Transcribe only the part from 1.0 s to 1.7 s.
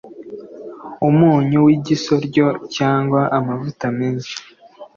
umunyu